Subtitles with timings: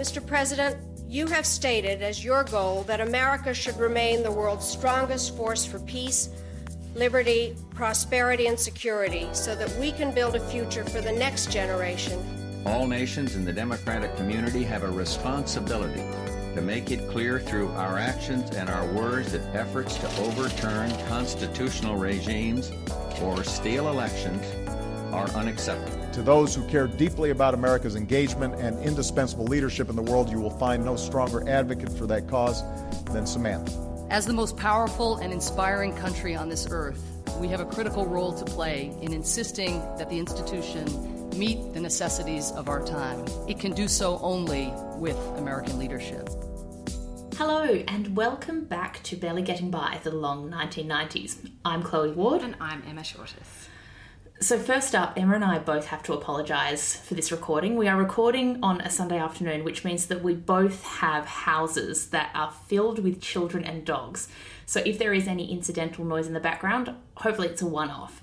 [0.00, 0.26] Mr.
[0.26, 0.78] President,
[1.10, 5.78] you have stated as your goal that America should remain the world's strongest force for
[5.80, 6.30] peace,
[6.94, 12.18] liberty, prosperity, and security so that we can build a future for the next generation.
[12.64, 16.00] All nations in the democratic community have a responsibility
[16.54, 21.96] to make it clear through our actions and our words that efforts to overturn constitutional
[21.96, 22.72] regimes
[23.20, 24.46] or steal elections
[25.12, 25.99] are unacceptable.
[26.12, 30.40] To those who care deeply about America's engagement and indispensable leadership in the world, you
[30.40, 32.64] will find no stronger advocate for that cause
[33.12, 33.72] than Samantha.
[34.10, 37.00] As the most powerful and inspiring country on this earth,
[37.38, 42.50] we have a critical role to play in insisting that the institution meet the necessities
[42.52, 43.24] of our time.
[43.48, 46.28] It can do so only with American leadership.
[47.36, 51.50] Hello, and welcome back to Barely Getting By, the long 1990s.
[51.64, 52.42] I'm Chloe Ward.
[52.42, 53.69] And I'm Emma Shortis.
[54.42, 57.76] So, first up, Emma and I both have to apologise for this recording.
[57.76, 62.30] We are recording on a Sunday afternoon, which means that we both have houses that
[62.34, 64.28] are filled with children and dogs.
[64.64, 68.22] So, if there is any incidental noise in the background, hopefully it's a one off.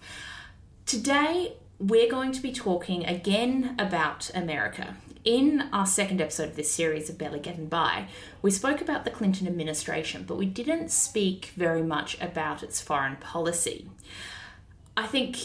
[0.87, 4.95] Today, we're going to be talking again about America.
[5.23, 8.07] In our second episode of this series of Barely Getting By,
[8.41, 13.17] we spoke about the Clinton administration, but we didn't speak very much about its foreign
[13.17, 13.87] policy.
[14.95, 15.37] I think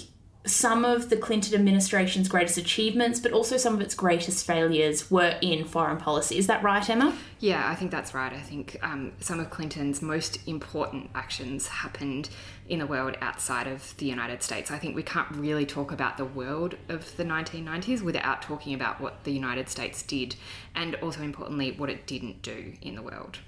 [0.45, 5.39] some of the Clinton administration's greatest achievements, but also some of its greatest failures were
[5.41, 6.37] in foreign policy.
[6.37, 7.17] Is that right, Emma?
[7.39, 8.33] Yeah, I think that's right.
[8.33, 12.29] I think um, some of Clinton's most important actions happened
[12.69, 14.71] in the world outside of the United States.
[14.71, 19.01] I think we can't really talk about the world of the 1990s without talking about
[19.01, 20.35] what the United States did,
[20.75, 23.39] and also importantly, what it didn't do in the world.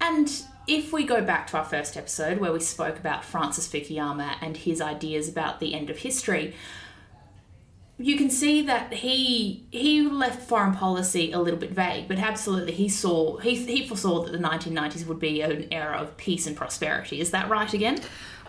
[0.00, 0.30] And
[0.66, 4.56] if we go back to our first episode where we spoke about Francis Fukuyama and
[4.56, 6.54] his ideas about the end of history,
[7.98, 12.72] you can see that he he left foreign policy a little bit vague, but absolutely
[12.72, 16.56] he saw he he foresaw that the 1990s would be an era of peace and
[16.56, 17.20] prosperity.
[17.20, 18.00] Is that right again?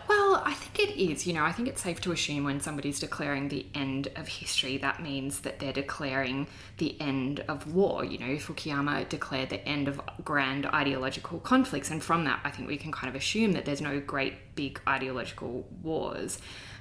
[0.08, 1.26] Well, I think it is.
[1.26, 4.78] You know, I think it's safe to assume when somebody's declaring the end of history,
[4.78, 6.46] that means that they're declaring
[6.78, 8.04] the end of war.
[8.04, 12.68] You know, Fukuyama declared the end of grand ideological conflicts, and from that, I think
[12.68, 16.38] we can kind of assume that there's no great big ideological wars.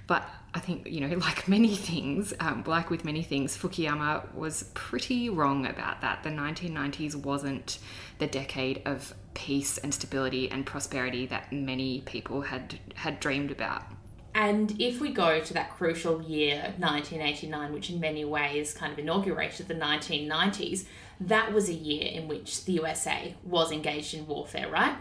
[0.07, 0.23] But
[0.53, 5.29] I think, you know, like many things, um, like with many things, Fukuyama was pretty
[5.29, 6.23] wrong about that.
[6.23, 7.79] The 1990s wasn't
[8.19, 13.83] the decade of peace and stability and prosperity that many people had had dreamed about.
[14.33, 18.99] And if we go to that crucial year, 1989, which in many ways kind of
[18.99, 20.85] inaugurated the 1990s,
[21.21, 24.95] that was a year in which the USA was engaged in warfare, right?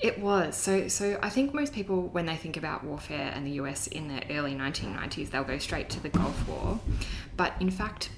[0.00, 0.54] It was.
[0.54, 4.08] So so I think most people when they think about warfare and the US in
[4.08, 6.78] the early 1990s, they'll go straight to the Gulf War.
[7.36, 8.10] But in fact,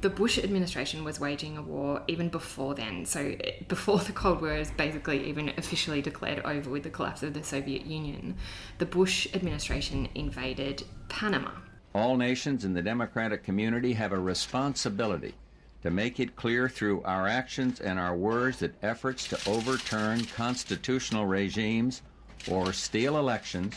[0.00, 3.04] the Bush administration was waging a war even before then.
[3.04, 3.34] So,
[3.68, 7.42] before the Cold War is basically even officially declared over with the collapse of the
[7.42, 8.36] Soviet Union,
[8.78, 11.50] the Bush administration invaded Panama.
[11.94, 15.34] All nations in the democratic community have a responsibility
[15.82, 21.26] to make it clear through our actions and our words that efforts to overturn constitutional
[21.26, 22.02] regimes
[22.50, 23.74] or steal elections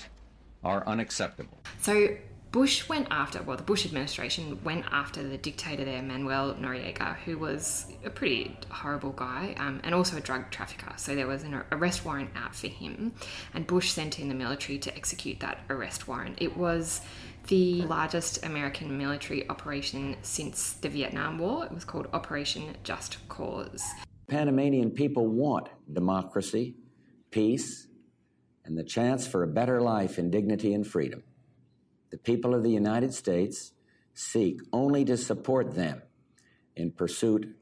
[0.63, 1.57] are unacceptable.
[1.79, 2.09] So,
[2.51, 7.37] Bush went after, well, the Bush administration went after the dictator there, Manuel Noriega, who
[7.37, 10.91] was a pretty horrible guy um, and also a drug trafficker.
[10.97, 13.13] So there was an arrest warrant out for him,
[13.53, 16.39] and Bush sent in the military to execute that arrest warrant.
[16.41, 16.99] It was
[17.47, 21.63] the largest American military operation since the Vietnam War.
[21.65, 23.81] It was called Operation Just Cause.
[24.27, 26.75] Panamanian people want democracy,
[27.31, 27.87] peace,
[28.65, 31.23] and the chance for a better life in dignity and freedom.
[32.11, 33.71] The people of the United States
[34.13, 36.01] seek only to support them
[36.75, 37.55] in pursuit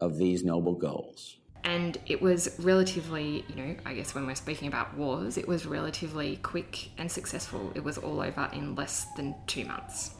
[0.00, 1.36] of these noble goals.
[1.62, 5.66] And it was relatively, you know, I guess when we're speaking about wars, it was
[5.66, 7.70] relatively quick and successful.
[7.74, 10.14] It was all over in less than two months.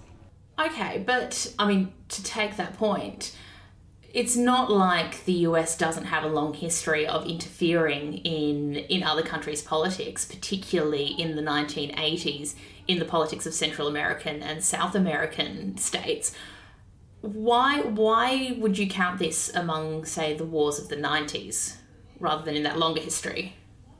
[0.58, 3.34] Okay, but I mean, to take that point,
[4.12, 9.22] it's not like the US doesn't have a long history of interfering in in other
[9.22, 12.54] countries' politics, particularly in the 1980s
[12.90, 16.34] in the politics of Central American and South American states.
[17.20, 21.76] Why why would you count this among say the wars of the 90s
[22.18, 23.54] rather than in that longer history?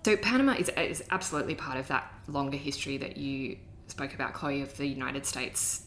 [0.05, 4.63] So Panama is, is absolutely part of that longer history that you spoke about, Chloe,
[4.63, 5.83] of the United States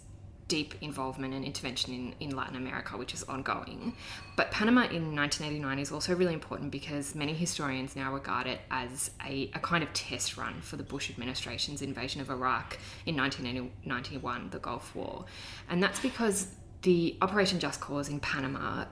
[0.53, 3.95] deep involvement and intervention in, in Latin America, which is ongoing.
[4.35, 9.09] But Panama in 1989 is also really important because many historians now regard it as
[9.25, 12.77] a, a kind of test run for the Bush administration's invasion of Iraq
[13.07, 15.25] in 1991, the Gulf War.
[15.71, 16.53] And that's because
[16.83, 18.85] the Operation Just Cause in Panama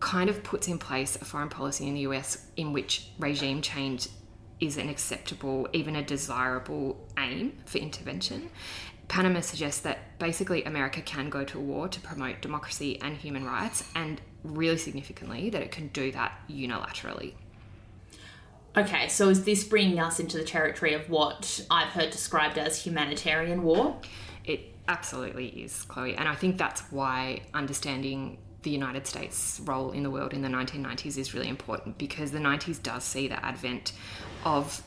[0.00, 4.08] kind of puts in place a foreign policy in the US in which regime change
[4.58, 8.48] is an acceptable, even a desirable aim for intervention.
[9.08, 13.88] Panama suggests that basically America can go to war to promote democracy and human rights,
[13.94, 17.34] and really significantly, that it can do that unilaterally.
[18.76, 22.82] Okay, so is this bringing us into the territory of what I've heard described as
[22.82, 24.00] humanitarian war?
[24.44, 30.02] It absolutely is, Chloe, and I think that's why understanding the United States' role in
[30.02, 33.92] the world in the 1990s is really important because the 90s does see the advent
[34.44, 34.82] of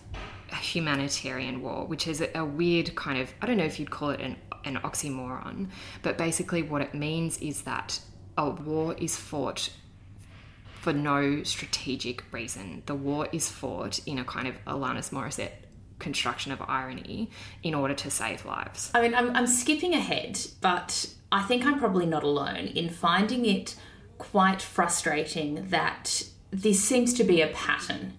[0.55, 4.21] humanitarian war, which is a, weird kind of, I don't know if you'd call it
[4.21, 5.67] an, an oxymoron,
[6.01, 7.99] but basically what it means is that
[8.37, 9.71] a war is fought
[10.79, 12.83] for no strategic reason.
[12.85, 15.51] The war is fought in a kind of Alanis Morissette
[15.99, 17.29] construction of irony
[17.63, 18.91] in order to save lives.
[18.93, 23.45] I mean, I'm, I'm skipping ahead, but I think I'm probably not alone in finding
[23.45, 23.75] it
[24.17, 28.13] quite frustrating that this seems to be a pattern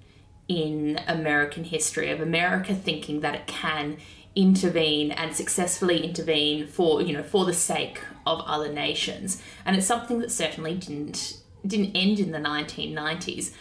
[0.48, 3.98] in American history of America thinking that it can
[4.34, 9.42] intervene and successfully intervene for you know for the sake of other nations.
[9.64, 13.52] And it's something that certainly didn't didn't end in the 1990s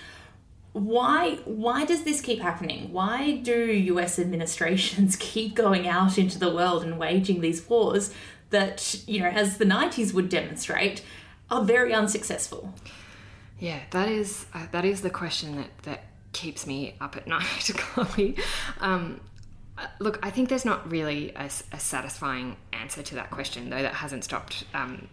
[0.73, 2.91] why why does this keep happening?
[2.93, 8.13] Why do US administrations keep going out into the world and waging these wars
[8.49, 11.03] that, you know, as the 90s would demonstrate,
[11.49, 12.73] are very unsuccessful.
[13.59, 16.03] Yeah, that is uh, that is the question that that
[16.37, 18.35] keeps me up at night, Chloe.
[18.79, 19.19] Um,
[19.99, 23.95] look, I think there's not really a, a, satisfying answer to that question, though that
[23.95, 25.07] hasn't stopped um,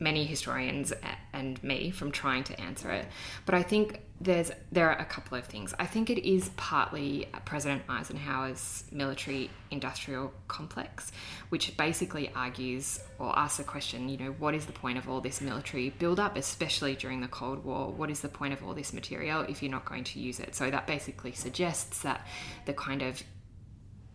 [0.00, 0.92] many historians
[1.32, 3.06] and me from trying to answer it.
[3.46, 5.74] But I think there's there are a couple of things.
[5.78, 11.12] I think it is partly President Eisenhower's military industrial complex,
[11.50, 15.20] which basically argues or asks the question, you know, what is the point of all
[15.20, 17.92] this military buildup, especially during the Cold War?
[17.92, 20.54] What is the point of all this material if you're not going to use it?
[20.54, 22.26] So that basically suggests that
[22.66, 23.22] the kind of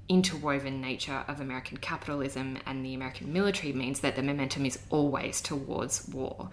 [0.10, 5.42] interwoven nature of American capitalism and the American military means that the momentum is always
[5.42, 6.50] towards war.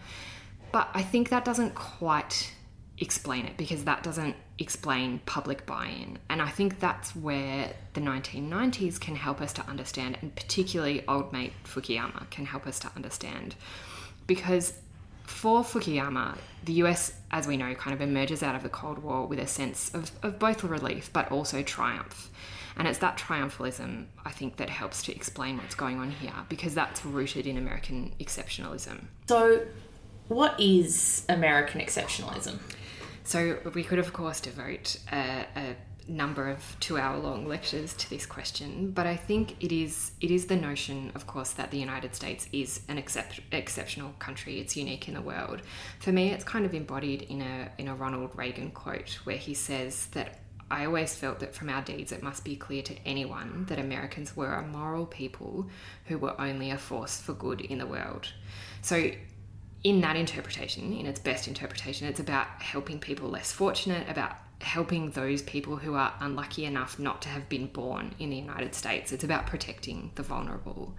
[0.73, 2.53] But I think that doesn't quite
[2.99, 6.19] explain it because that doesn't explain public buy in.
[6.29, 11.33] And I think that's where the 1990s can help us to understand, and particularly old
[11.33, 13.57] mate Fukuyama can help us to understand.
[14.27, 14.75] Because
[15.25, 19.27] for Fukuyama, the US, as we know, kind of emerges out of the Cold War
[19.27, 22.31] with a sense of, of both relief but also triumph.
[22.77, 26.75] And it's that triumphalism, I think, that helps to explain what's going on here because
[26.75, 29.05] that's rooted in American exceptionalism.
[29.29, 29.67] So,
[30.29, 32.59] what is American exceptionalism?
[33.25, 35.77] So, we could, of course, devote a, a
[36.11, 40.57] number of two-hour-long lectures to this question, but I think it is it is the
[40.57, 44.59] notion, of course, that the United States is an excep- exceptional country.
[44.59, 45.63] It's unique in the world.
[46.01, 49.55] For me, it's kind of embodied in a in a Ronald Reagan quote where he
[49.55, 50.41] says that
[50.71, 54.37] I always felt that from our deeds it must be clear to anyone that Americans
[54.37, 55.69] were a moral people
[56.07, 58.29] who were only a force for good in the world.
[58.83, 59.11] So,
[59.83, 65.11] in that interpretation, in its best interpretation, it's about helping people less fortunate, about helping
[65.11, 69.11] those people who are unlucky enough not to have been born in the United States.
[69.11, 70.95] It's about protecting the vulnerable.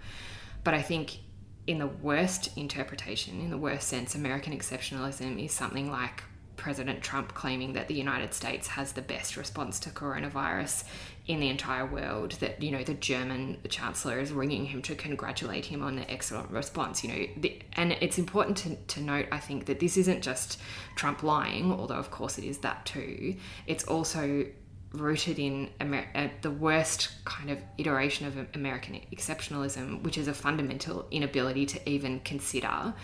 [0.64, 1.18] But I think
[1.66, 6.24] in the worst interpretation, in the worst sense, American exceptionalism is something like
[6.62, 10.84] President Trump claiming that the United States has the best response to coronavirus
[11.26, 12.32] in the entire world.
[12.38, 16.52] That you know the German chancellor is ringing him to congratulate him on the excellent
[16.52, 17.02] response.
[17.02, 20.60] You know, the, and it's important to, to note, I think, that this isn't just
[20.94, 23.34] Trump lying, although of course it is that too.
[23.66, 24.46] It's also
[24.92, 30.34] rooted in Amer- uh, the worst kind of iteration of American exceptionalism, which is a
[30.34, 32.94] fundamental inability to even consider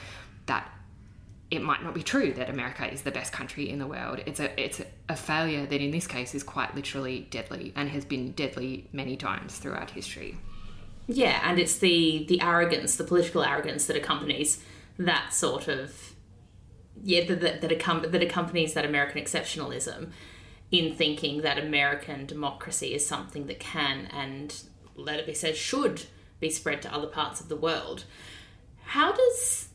[0.47, 0.71] that
[1.51, 4.21] it might not be true that America is the best country in the world.
[4.27, 8.05] It's a it's a failure that in this case is quite literally deadly and has
[8.05, 10.37] been deadly many times throughout history.
[11.07, 14.63] Yeah, and it's the the arrogance, the political arrogance that accompanies
[14.99, 16.15] that sort of
[17.03, 20.11] yeah that that, that, accom- that accompanies that American exceptionalism
[20.71, 24.65] in thinking that American democracy is something that can and
[24.97, 26.05] let it be said should
[26.41, 28.05] be spread to other parts of the world.
[28.83, 29.68] How does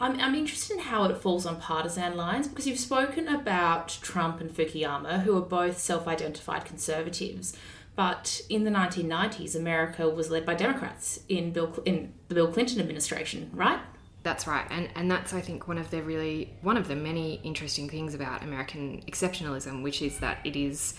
[0.00, 4.40] I'm, I'm interested in how it falls on partisan lines because you've spoken about Trump
[4.40, 7.56] and Fukuyama, who are both self identified conservatives.
[7.96, 12.80] But in the 1990s, America was led by Democrats in, Bill, in the Bill Clinton
[12.80, 13.78] administration, right?
[14.24, 17.42] That's right, and and that's I think one of the really one of the many
[17.44, 20.94] interesting things about American exceptionalism, which is that it is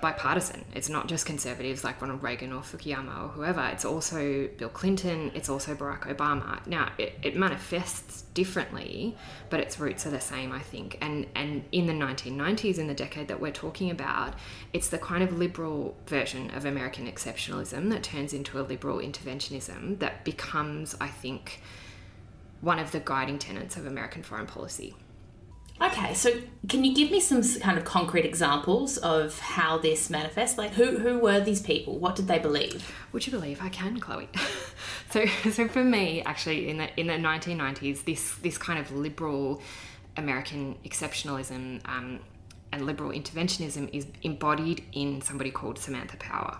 [0.00, 0.64] bipartisan.
[0.74, 3.64] It's not just conservatives like Ronald Reagan or Fukuyama or whoever.
[3.66, 5.30] It's also Bill Clinton.
[5.34, 6.64] It's also Barack Obama.
[6.66, 9.16] Now it, it manifests differently,
[9.50, 10.98] but its roots are the same, I think.
[11.00, 14.34] And and in the 1990s, in the decade that we're talking about,
[14.72, 19.98] it's the kind of liberal version of American exceptionalism that turns into a liberal interventionism
[20.00, 21.60] that becomes, I think,
[22.60, 24.94] one of the guiding tenets of American foreign policy.
[25.80, 26.30] Okay, so
[26.68, 30.56] can you give me some kind of concrete examples of how this manifests?
[30.56, 31.98] Like, who who were these people?
[31.98, 32.90] What did they believe?
[33.12, 34.28] Would you believe I can, Chloe?
[35.10, 39.60] so, so for me, actually, in the in the 1990s, this this kind of liberal
[40.16, 42.20] American exceptionalism um,
[42.72, 46.56] and liberal interventionism is embodied in somebody called Samantha Power.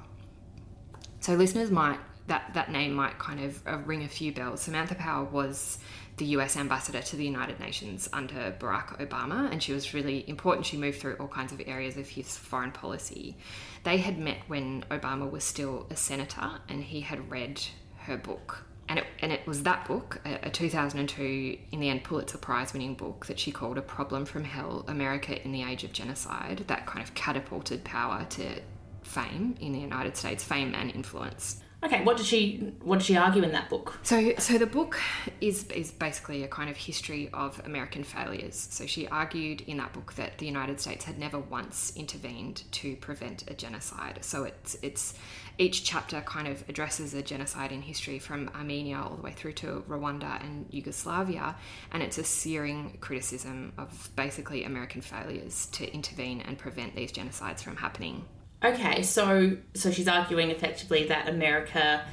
[1.20, 4.62] So, listeners might that that name might kind of uh, ring a few bells.
[4.62, 5.78] Samantha Power was
[6.16, 10.66] the US ambassador to the United Nations under Barack Obama, and she was really important.
[10.66, 13.37] She moved through all kinds of areas of his foreign policy.
[13.85, 17.62] They had met when Obama was still a senator, and he had read
[17.99, 18.64] her book.
[18.88, 22.73] And it, and it was that book, a, a 2002, in the end, Pulitzer Prize
[22.73, 26.64] winning book that she called A Problem from Hell America in the Age of Genocide,
[26.68, 28.61] that kind of catapulted power to
[29.02, 31.61] fame in the United States, fame and influence.
[31.86, 33.96] Okay, what did she what did she argue in that book?
[34.02, 34.98] So so the book
[35.40, 38.56] is is basically a kind of history of American failures.
[38.70, 42.96] So she argued in that book that the United States had never once intervened to
[42.96, 44.18] prevent a genocide.
[44.22, 45.14] So it's it's
[45.58, 49.52] each chapter kind of addresses a genocide in history from Armenia all the way through
[49.52, 51.54] to Rwanda and Yugoslavia,
[51.92, 57.60] and it's a searing criticism of basically American failures to intervene and prevent these genocides
[57.60, 58.24] from happening.
[58.64, 62.04] Okay, so so she's arguing effectively that America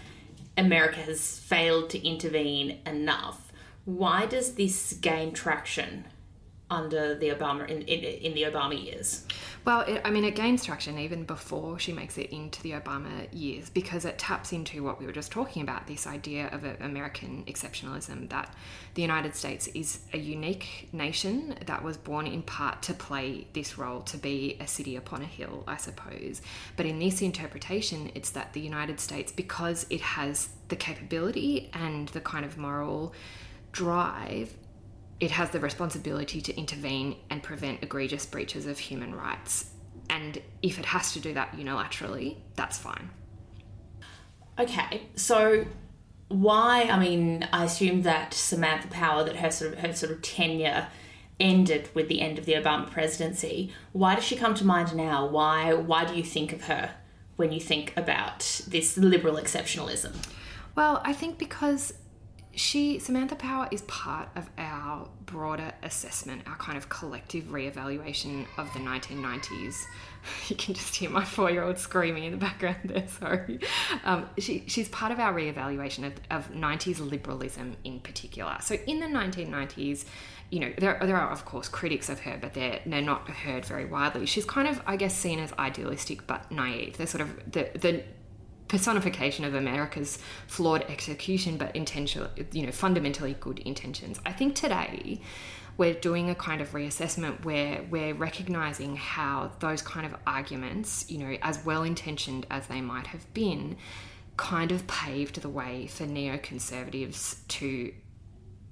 [0.57, 3.51] America has failed to intervene enough.
[3.85, 6.05] Why does this gain traction
[6.73, 9.25] under the Obama in, in, in the Obama years?
[9.65, 13.27] Well, it, I mean, it gains traction even before she makes it into the Obama
[13.31, 17.45] years because it taps into what we were just talking about this idea of American
[17.45, 18.53] exceptionalism that
[18.95, 23.77] the United States is a unique nation that was born in part to play this
[23.77, 26.41] role, to be a city upon a hill, I suppose.
[26.75, 32.09] But in this interpretation, it's that the United States, because it has the capability and
[32.09, 33.13] the kind of moral
[33.71, 34.53] drive
[35.19, 39.71] it has the responsibility to intervene and prevent egregious breaches of human rights.
[40.09, 43.09] And if it has to do that unilaterally, that's fine.
[44.59, 45.65] Okay, so
[46.27, 46.83] why?
[46.83, 50.87] I mean, I assume that Samantha Power, that her sort of her sort of tenure
[51.39, 53.73] ended with the end of the Obama presidency.
[53.91, 55.25] Why does she come to mind now?
[55.25, 55.73] Why?
[55.73, 56.95] Why do you think of her
[57.35, 60.13] when you think about this liberal exceptionalism?
[60.75, 61.93] Well, I think because
[62.55, 68.71] she Samantha Power is part of our broader assessment, our kind of collective reevaluation of
[68.73, 69.75] the 1990s.
[70.47, 73.05] You can just hear my four-year-old screaming in the background there.
[73.09, 73.59] Sorry,
[74.05, 78.55] um, she, she's part of our reevaluation of, of 90s liberalism in particular.
[78.61, 80.05] So in the 1990s,
[80.49, 83.65] you know, there, there are of course critics of her, but they're they're not heard
[83.65, 84.25] very widely.
[84.25, 86.95] She's kind of, I guess, seen as idealistic but naive.
[86.95, 88.03] They're sort of the the
[88.73, 94.19] personification of America's flawed execution, but intentional, you know, fundamentally good intentions.
[94.25, 95.21] I think today
[95.77, 101.19] we're doing a kind of reassessment where we're recognizing how those kind of arguments, you
[101.19, 103.77] know, as well intentioned as they might have been,
[104.37, 107.93] kind of paved the way for neoconservatives to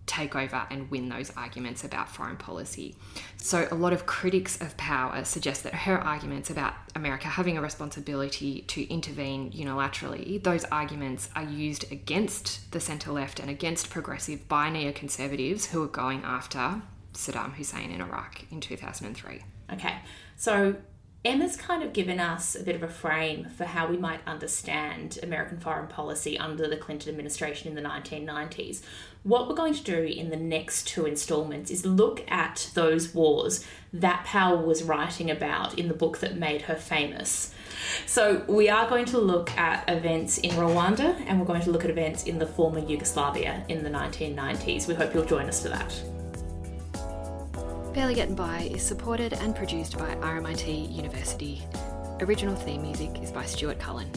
[0.06, 2.96] take over and win those arguments about foreign policy.
[3.38, 7.62] So, a lot of critics of power suggest that her arguments about America having a
[7.62, 14.48] responsibility to intervene unilaterally, those arguments are used against the centre left and against progressive
[14.48, 16.82] by neoconservatives who are going after
[17.14, 19.42] Saddam Hussein in Iraq in 2003.
[19.74, 19.96] Okay,
[20.36, 20.76] so
[21.24, 25.20] Emma's kind of given us a bit of a frame for how we might understand
[25.22, 28.82] American foreign policy under the Clinton administration in the 1990s.
[29.22, 33.64] What we're going to do in the next two installments is look at those wars
[33.94, 37.54] that Power was writing about in the book that made her famous.
[38.08, 41.84] So, we are going to look at events in Rwanda and we're going to look
[41.84, 44.88] at events in the former Yugoslavia in the 1990s.
[44.88, 46.21] We hope you'll join us for that.
[47.94, 51.62] Barely Getting By is supported and produced by RMIT University.
[52.22, 54.10] Original theme music is by Stuart Cullen.